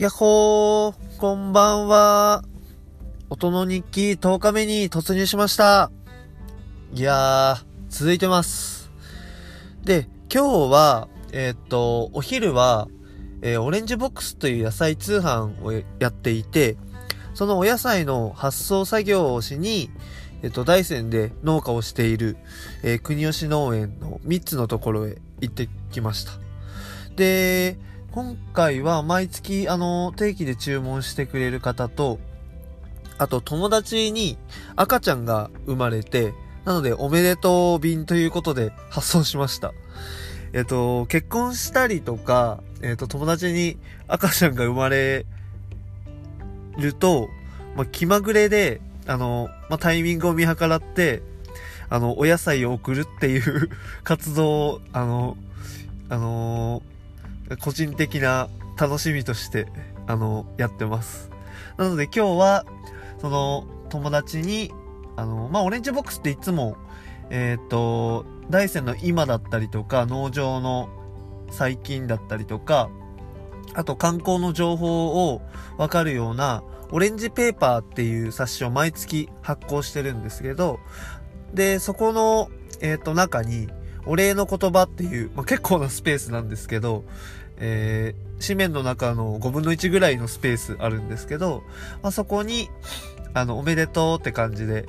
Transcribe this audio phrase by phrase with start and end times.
[0.00, 2.42] やっほー、こんばんは。
[3.28, 5.92] 音の日記10日目に突入しました。
[6.94, 8.90] いやー、続いてます。
[9.84, 12.88] で、今日は、えーっと、お昼は、
[13.42, 16.78] えーオレンジボックスという野菜通販をやっていて、
[17.34, 19.90] そのお野菜の発送作業をしに、
[20.42, 22.38] えっと、大山で農家をしている、
[22.82, 26.32] えー国吉農園の3つのところへ行ってきました。
[27.16, 27.76] で、
[28.12, 32.18] 今回は毎月、あの、定期で注文してくれる方と、
[33.18, 34.36] あと友達に
[34.74, 39.72] 赤ちゃんが生まれて、なのでおめでとう便ということで発送しました。
[40.52, 43.78] えっと、結婚したりとか、えっと、友達に
[44.08, 45.24] 赤ちゃんが生まれ
[46.76, 47.28] ると、
[47.76, 51.22] まあ、気まぐれで、あの、まあ、タイミングを見計らって、
[51.88, 53.70] あの、お野菜を送るっていう
[54.02, 55.36] 活動を、あの、
[56.08, 56.82] あの
[57.58, 58.48] 個人的な
[58.78, 59.66] 楽しみとして、
[60.06, 61.30] あの、やってます。
[61.76, 62.64] なので今日は、
[63.20, 64.72] その、友達に、
[65.16, 66.76] あの、まあ、オレンジボックスっていつも、
[67.30, 70.88] えっ、と、大山の今だったりとか、農場の
[71.50, 72.90] 最近だったりとか、
[73.74, 75.42] あと観光の情報を
[75.76, 80.80] わかるような、オレンジペーパーっていう冊子を毎月発行してるんですけど、
[81.54, 82.48] で、そこの、
[82.80, 83.68] えっ、と、中に、
[84.06, 87.04] お礼の言葉っていう、まあ、結構なスペースなんですけど、
[87.58, 91.62] えー、紙面の中の5分の1ぐらいのスペースあるんですけど、
[92.02, 92.70] まあ、そこに、
[93.34, 94.86] あの、おめでとうって感じで、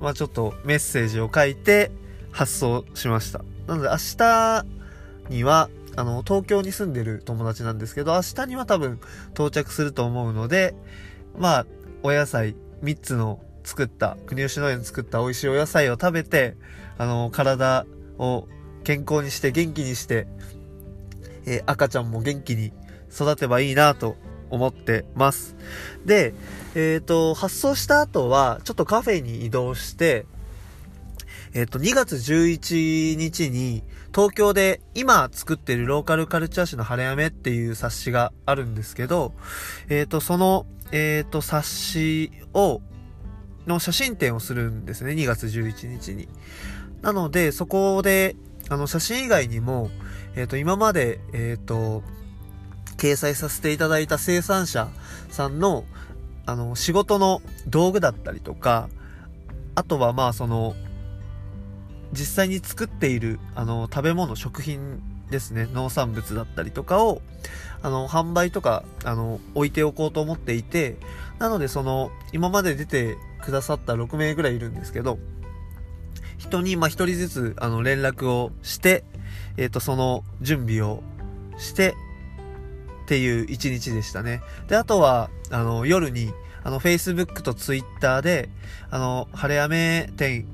[0.00, 1.90] まあ、ちょっとメッセージを書いて
[2.30, 3.44] 発送しました。
[3.66, 4.64] なので明日
[5.28, 9.00] には、あの、東京に住んでる友達なんですけど、明日には多分
[9.32, 10.74] 到着すると思うので、
[11.36, 11.66] まあ、
[12.02, 16.56] お野菜3つの作った、国吉農園作った美味しいお野菜を食べて、
[16.98, 17.86] あの、体
[18.18, 18.48] を
[18.84, 20.26] 健康にして元気にして、
[21.46, 22.72] えー赤ちゃんも元気に
[23.12, 24.16] 育てばいいなと
[24.52, 25.56] 思ってます。
[26.04, 26.34] で、
[26.74, 30.26] えっ、と、発送した後は、ちょっとカフェに移動して、
[31.54, 33.82] えっ、と、2月11日に、
[34.14, 39.32] 東京で今作ってるローカルカルチャー誌の晴れ雨っていう冊子があるんですけど、
[39.88, 42.82] えっ、と、その、えっ、と、冊子を、
[43.66, 46.28] の写真展をするんですね、2月11日に。
[47.02, 48.36] なので、そこで、
[48.68, 49.90] あの、写真以外にも、
[50.34, 52.02] えっ、と、今まで、えっ、と、
[52.96, 54.88] 掲載させていただいた生産者
[55.28, 55.84] さんの、
[56.46, 58.88] あの、仕事の道具だったりとか、
[59.74, 60.74] あとはまあ、その、
[62.12, 67.20] 実際に作っている、あの、食べ物、食品ですね、農産物だったりとかを、
[67.82, 70.96] あの、販売とか、あの、置いておこうと思っていて、
[71.40, 75.18] なので、その、今まで出てくださった6名ぐらいいるんですけど、
[76.42, 79.04] 人に、まあ、一人ずつ、あの、連絡をして、
[79.56, 81.02] えっ、と、その準備を
[81.56, 81.94] して、
[83.04, 84.42] っていう一日でしたね。
[84.68, 86.32] で、あとは、あの、夜に、
[86.64, 88.48] あの、Facebook と Twitter で、
[88.90, 90.46] あの、晴れ雨展、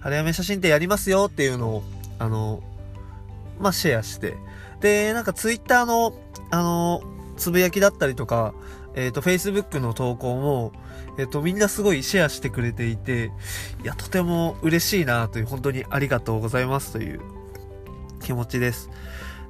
[0.00, 1.84] 晴れ雨写真展やりますよっていうのを、
[2.18, 2.62] あの、
[3.60, 4.36] まあ、シェアして。
[4.80, 6.12] で、なんか Twitter の、
[6.50, 7.02] あの、
[7.36, 8.52] つぶやきだったりとか、
[8.94, 10.72] えっ、と、Facebook の投稿も、
[11.18, 13.32] えっ、と、みんなすごいシェアしてくれていて、
[13.82, 17.20] いや、とても嬉しいなという、本当にありがとうございますという
[18.20, 18.90] 気持ちです。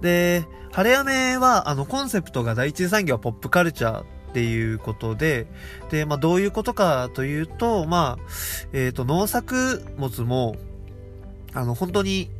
[0.00, 5.46] で、晴れ雨は、あの、コンセプトが第一産業はポップカルチャーっていうことで、
[5.90, 8.24] で、まあ、どういうことかというと、まあ、
[8.72, 10.56] えっ、と、農作物も、
[11.54, 12.30] あの、本当に、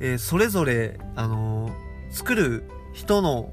[0.00, 1.70] えーそれぞれ、あの
[2.10, 3.52] 作る人の、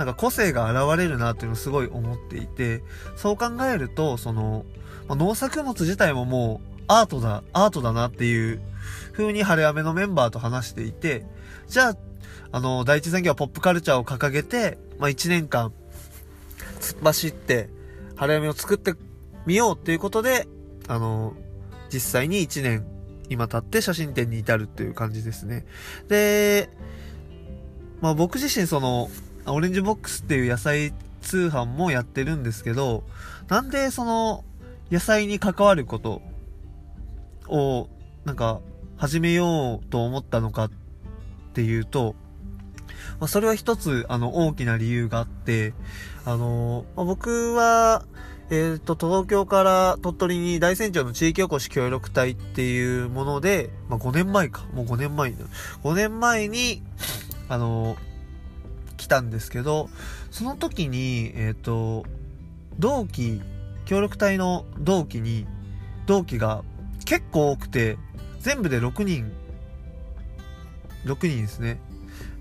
[0.00, 2.82] なんか個性が現れるなっていうのをすごい思っていて、
[3.16, 4.64] そう考えると、その、
[5.06, 8.62] まあ農作物自体ももうアートだ、アートだなっていう
[9.12, 11.26] 風に晴れ雨のメンバーと話していて、
[11.68, 11.96] じゃあ、
[12.50, 15.70] あの、第一産業はポップカルチャーを掲げて、まあ、1年間、
[16.80, 17.68] 突っ走って、
[18.16, 18.94] 晴れ雨を作って
[19.44, 20.48] みようっていうことで、
[20.88, 21.34] あの、
[21.92, 22.86] 実際に1年、
[23.28, 25.66] 今経って写真展に至るっていう感じですね。
[26.08, 26.70] で、
[28.00, 29.10] まあ僕自身その、
[29.46, 30.92] オレンジボックスっていう野菜
[31.22, 33.04] 通販もやってるんですけど、
[33.48, 34.44] なんでその、
[34.90, 36.22] 野菜に関わること
[37.48, 37.88] を、
[38.24, 38.60] なんか、
[38.96, 40.70] 始めようと思ったのかっ
[41.54, 42.14] ていうと、
[43.18, 45.72] まあ、それは一つ、あの、大きな理由があって、
[46.24, 48.04] あの、まあ僕は、
[48.50, 54.66] えっ、と、東京から鳥取に大山町の地域おこし協力隊っていうもので、まあ、5年前か。
[54.74, 55.36] もう5年前に。
[55.84, 56.82] 5年前に、
[57.48, 57.96] あの、
[59.00, 59.88] 来たんですけど、
[60.30, 62.04] その時に、えっ、と、
[62.78, 63.40] 同期、
[63.86, 65.46] 協力隊の同期に、
[66.06, 66.62] 同期が
[67.06, 67.96] 結構多くて、
[68.40, 69.32] 全部で6人、
[71.06, 71.80] 6人ですね。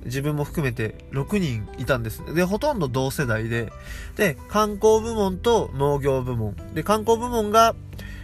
[0.04, 2.24] 自分も含めて6人いたんです。
[2.34, 3.72] で、ほとんど同世代で、
[4.18, 6.56] で、観光部門と農業部門。
[6.74, 7.74] で、観光部門が、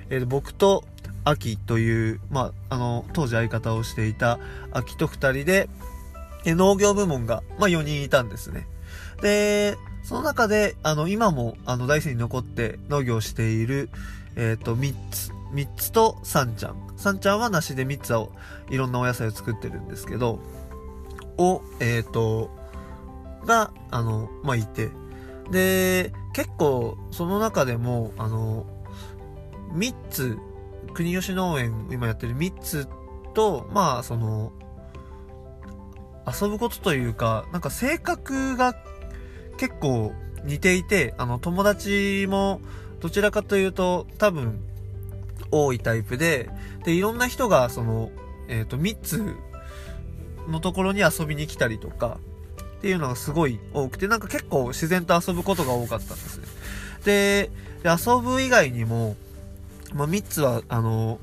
[0.10, 0.84] えー、僕と
[1.24, 4.40] 秋という、まあ、あの、当時相方をしていた
[4.72, 5.70] 秋と2人で、
[6.54, 8.68] 農業部門が、まあ、4人いたんですね。
[9.22, 13.90] で、その中で、あの、今も、あの、大生に残って農業している、
[14.36, 16.76] えっ、ー、と、3つ、3つと3ちゃん。
[16.98, 18.32] 3ちゃんは梨で3つを、
[18.70, 20.40] いろんなお野菜を作ってるんですけど、
[21.38, 22.52] を、えっ、ー、と、
[23.46, 24.92] が、あの、まあ、いて。
[25.50, 28.68] で、結構、その中でも、あの、
[29.74, 30.38] 3つ、
[30.94, 32.88] 国吉農園、今やってる3つ
[33.34, 34.52] と、まあ、その、
[36.28, 38.76] 遊ぶことというか、なんか性格が
[39.58, 40.14] 結構
[40.44, 42.62] 似ていて、あの、友達も、
[43.00, 44.60] どちらかというと、多分、
[45.52, 46.50] 多いタイプで、
[46.84, 48.12] で、いろんな人が、その、
[48.48, 49.36] えっ、ー、と、3つ
[50.50, 52.18] のところに遊びに来たりとか、
[52.78, 56.48] っていうのがすごい多くて、なんか結構自然と遊ぶことが多かったんですね。
[57.04, 57.52] で、
[57.84, 59.16] で遊ぶ以外にも、
[59.94, 61.20] まあ、3つは、あの、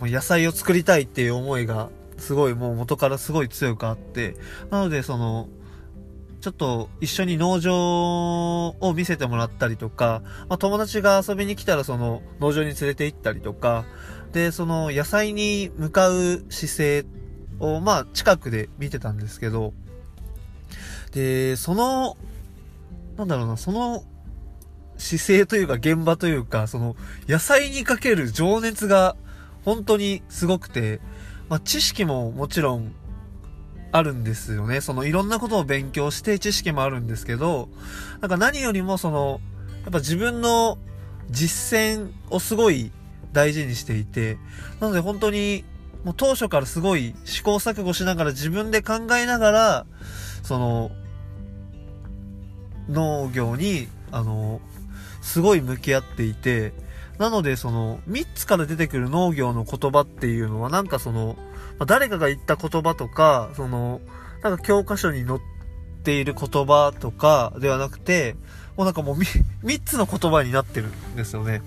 [0.00, 1.88] 野菜を作りたいっていう思いが、
[2.22, 4.36] すごいもう元からすごい強くあって、
[4.70, 5.48] なのでその、
[6.40, 13.84] ちょっと一緒に農場を見せてもらったりとか、まあ、友達が遊びに来たらその農場に連れて行ったりとか、
[14.32, 17.04] で、その野菜に向かう姿勢
[17.58, 19.72] をまあ近くで見てたんですけど、
[21.12, 22.16] で、その、
[23.16, 24.04] なんだろうな、その
[24.96, 26.94] 姿勢というか現場というか、その
[27.28, 29.16] 野菜にかける情熱が
[29.64, 31.00] 本当にすごくて、
[31.48, 32.94] まあ、知識ももちろん
[33.92, 34.80] あるんですよね。
[34.80, 37.68] そのいろんなことを勉強して知識もあるんですけど、
[38.20, 39.40] なんか何よりもその、
[39.82, 40.78] やっぱ自分の
[41.30, 42.90] 実践をすごい
[43.32, 44.38] 大事にしていて、
[44.80, 45.64] なので本当に
[46.04, 49.86] もう当初からすごい試行錯誤しながら自分で考えながら、
[50.42, 50.90] その、
[52.88, 54.60] 農業に、あの、
[55.20, 56.72] すごい向き合っていて、
[57.18, 61.36] なのでその、3つから出てくる農業の言葉っていうのはなんかその、
[61.78, 64.00] ま、誰かが言った言葉とか、その、
[64.42, 65.40] なんか教科書に載っ
[66.02, 68.36] ている言葉とかではなくて、
[68.76, 71.62] もうなんかもう 3, つの言葉になってるんですよね。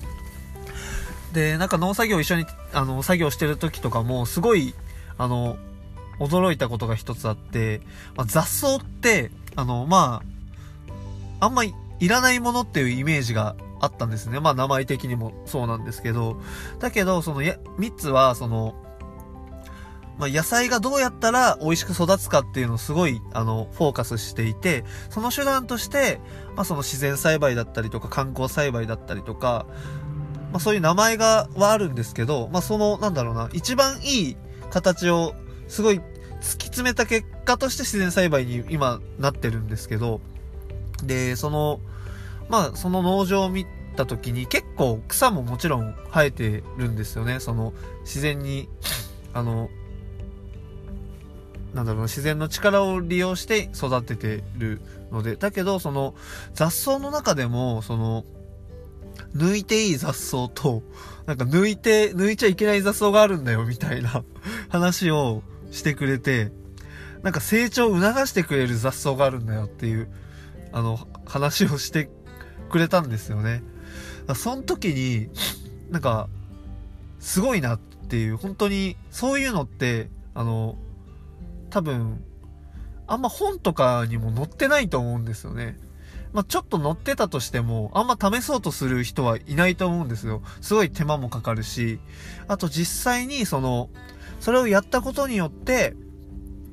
[1.34, 4.74] で、なんか農作業一緒に、あの、作業してる時とかも、すごい、
[5.18, 5.58] あの、
[6.20, 7.82] 驚いたことが一つあって、
[8.16, 10.22] まあ、雑草って、あの、ま
[11.40, 14.40] あ、あんまりいらないものっていうイメージがあったんですね。
[14.40, 16.38] まあ、名前的にもそうなんですけど、
[16.80, 18.76] だけど、その、や、3つは、その、
[20.18, 26.22] まあ、野菜がどうやったら美味しく育つかっていうのをすごい、あの、フォーカスしていて、その手段として、
[26.56, 29.66] まあ、その自然栽培だったりとか、観光栽培だったりとか、
[30.52, 34.38] まあ、そういう名前が、はあるんですけど、まあ、その、なんだろうな、一番いい
[34.70, 35.36] 形を、
[35.68, 36.00] すごい、
[36.42, 40.22] 突き詰めた結果として自然栽培に今なってるんですけど、
[41.04, 41.80] で、その、
[42.50, 43.66] まあ、その農場を見
[43.96, 47.40] た時に結構草ももちろん生えてるんですよね。
[47.40, 48.70] その、自然に、
[49.34, 49.70] あの、
[51.74, 54.80] なんだろう、自然の力を利用して育ててる
[55.12, 56.16] ので、だけど、その、
[56.54, 58.24] 雑草の中でも、その、
[59.36, 60.84] 抜いていい雑草と、
[61.26, 64.24] なんか抜いて、抜いちゃいけない雑草があるんだよ、みたいな
[64.70, 66.52] 話をしてくれて、
[67.24, 70.08] なんか成長を促してくれる雑草があるんだよっていう、
[70.76, 72.10] あの、話をして
[72.70, 73.64] くれたんですよね。
[74.36, 75.30] その時に、
[75.90, 76.28] なんか、
[77.22, 80.78] すごいなっていう、本当に、そういうのって、あの、
[81.70, 82.22] 多分、
[83.08, 85.80] あんま本とかにも載ってないと思うんですよね。
[86.34, 90.42] まあ、ちょっと載ってたとしても、あんま試そうとする人はいないと思うんですよ。
[90.60, 92.02] すごい手間もかかるし、
[92.50, 93.90] あと実際にその、
[94.42, 95.96] それをやったことによって、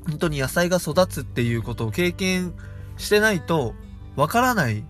[0.09, 2.52] 本当に野菜が育つっていうことを経験
[2.97, 3.76] してないと、
[4.16, 4.85] わからない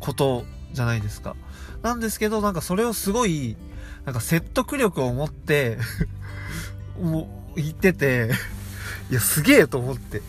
[0.00, 1.36] ことじゃないですか。
[1.82, 3.56] なんですけど、なんかそれをすごい、
[4.04, 5.78] なんか説得力を持って
[7.00, 8.30] もう、言ってて
[9.10, 10.22] いや、すげえと思って。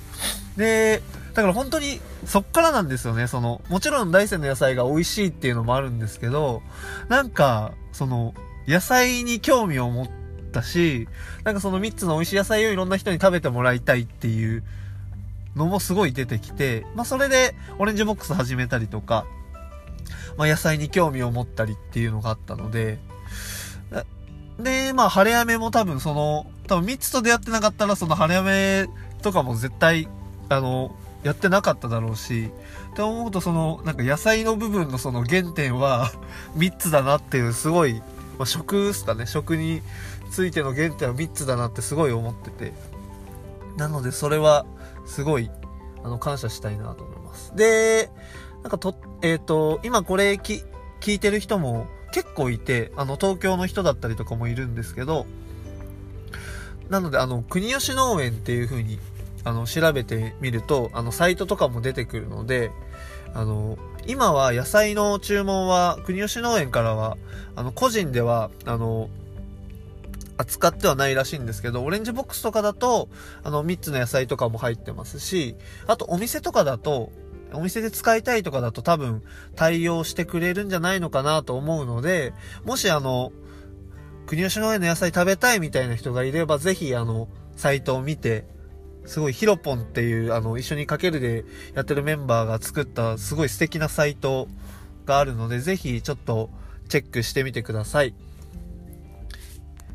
[0.58, 1.02] で、
[1.34, 3.28] だから本当にそっからなんですよね。
[3.28, 6.62] その、もちろん大山の野菜が美味しいっていうのもあるんですけど、
[7.10, 8.34] なんか、その、
[8.68, 10.10] 野菜に興味を持っ
[10.52, 11.08] たし、
[11.44, 14.64] なんかその3つの美味しい野菜をいろんな人に食べてもらいたいっていう
[15.56, 19.26] のもすごい出てきて、まあそれでオレンジボックス始めたりとか、
[20.38, 23.00] まあ野菜に興味を持ったりっていうのがあったので、
[24.60, 28.88] で、まあ晴れ雨も多分その、多分3つと出会ってなかったら、その晴れ雨
[29.22, 30.08] とかも絶対、
[30.50, 32.52] あの、やってなかっただろうし、
[32.92, 36.12] って思うとその、なんか野菜の部分のその原点は
[36.58, 38.02] 3つだなっていう、すごい、
[38.38, 39.82] まあ、食っすかね、食に
[40.32, 42.74] ついての原点は3つだなってすごい思ってて。
[43.78, 44.66] なので、それは、
[45.12, 45.52] すごい、
[46.04, 47.54] あの、感謝したいなと思います。
[47.56, 48.10] で、
[48.64, 50.64] なんかと、えっ、ー、と、今これき、
[51.02, 55.26] 聞いてる人も結構いて、あの、東京の人だったりとかもいるんですけど、
[56.90, 59.00] なので、あの、国吉農園っていう風に、
[59.44, 62.72] あの、調べてみると、あの、サイトとかも出てくるので、
[63.34, 63.78] あの、
[64.08, 67.18] 今は野菜の注文は、国吉農園からは、
[67.58, 69.10] あの、個人では、あの、
[70.42, 73.10] 扱ってはないらしいんですけど、オレンジボックスとかだと、
[73.44, 75.56] あの、3つの野菜とかも入ってますし、
[75.88, 77.12] あとお店とかだと、
[77.54, 79.24] お店で使いたいとかだと多分
[79.56, 82.34] 対応してくれるんじゃないのかなと思うので、
[82.64, 83.32] もしあの、
[84.26, 88.46] 国吉農園の野菜食べたいみたいな人がいれば、ぜひあの、サイトを見て、
[89.06, 91.44] すごいヒロポンっていう、あの、一緒にかけるで
[91.74, 94.48] やってるメンバーが作ったすごい素敵なサイト
[95.06, 96.50] があるので、ぜひちょっと
[96.88, 98.14] チェックしてみてください。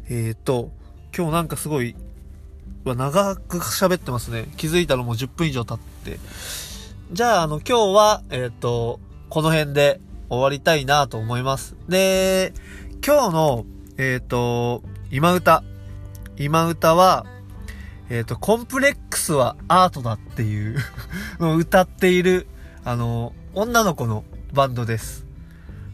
[0.08, 0.70] えっ、と、
[1.16, 1.96] 今日なんかすごい、
[2.84, 4.46] 長く喋ってますね。
[4.56, 6.20] 気づいたらもう10分以上経って。
[7.10, 11.74] じゃあ、あの、今日は、えっ、と、この辺で終わりたいなと思います。
[11.88, 12.52] で、
[13.04, 13.66] 今日の、
[13.98, 15.64] えっ、と、今歌。
[16.36, 17.26] 今歌は、
[18.08, 20.78] えっ、と、コンプレックスはアートだっていう
[21.58, 22.46] 歌っている、
[22.84, 24.22] あの、女の子の
[24.52, 25.26] バンドです。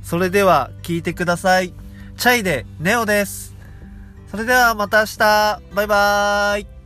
[0.03, 1.73] それでは、聴いてください。
[2.19, 3.52] チャイでネオです。
[4.33, 5.19] それではまた明日。
[5.75, 6.82] バイバーイ。